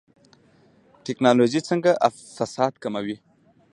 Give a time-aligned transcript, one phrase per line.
[1.05, 1.91] ټکنالوژي څنګه
[2.35, 3.17] فساد کموي؟